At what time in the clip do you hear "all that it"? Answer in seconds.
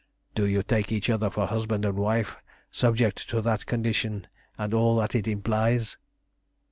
4.73-5.27